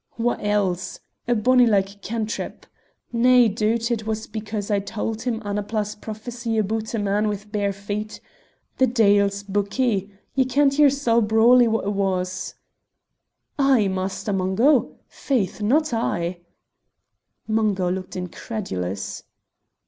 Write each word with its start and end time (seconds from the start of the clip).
"Wha 0.17 0.33
else? 0.39 0.99
A 1.27 1.35
bonny 1.35 1.67
like 1.67 2.01
cantrip! 2.01 2.65
Nae 3.13 3.45
doot 3.47 3.91
it 3.91 4.07
was 4.07 4.25
because 4.25 4.71
I 4.71 4.79
tauld 4.79 5.21
him 5.21 5.39
Annapla's 5.41 5.93
prophecy 5.93 6.57
aboot 6.57 6.95
a 6.95 6.97
man 6.97 7.27
with 7.27 7.43
the 7.43 7.47
bare 7.49 7.71
feet. 7.71 8.19
The 8.79 8.87
deil's 8.87 9.43
buckie! 9.43 10.09
Ye 10.33 10.45
kent 10.45 10.79
yersel' 10.79 11.21
brawly 11.21 11.67
wha 11.67 11.81
it 11.81 11.93
was." 11.93 12.55
"I, 13.59 13.89
Master 13.89 14.33
Mungo! 14.33 14.95
Faith, 15.07 15.61
not 15.61 15.93
I!" 15.93 16.39
Mungo 17.47 17.91
looked 17.91 18.15
incredulous. 18.15 19.21